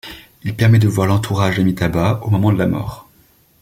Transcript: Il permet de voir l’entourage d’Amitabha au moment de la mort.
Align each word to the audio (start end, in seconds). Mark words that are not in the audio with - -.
Il 0.41 0.55
permet 0.55 0.79
de 0.79 0.87
voir 0.87 1.05
l’entourage 1.05 1.57
d’Amitabha 1.57 2.21
au 2.23 2.31
moment 2.31 2.51
de 2.51 2.57
la 2.57 2.65
mort. 2.65 3.07